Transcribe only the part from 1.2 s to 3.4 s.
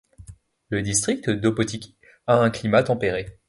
d'Opotiki a un climat tempéré.